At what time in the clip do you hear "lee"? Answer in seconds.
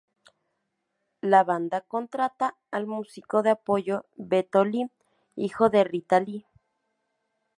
4.65-4.89, 6.19-6.47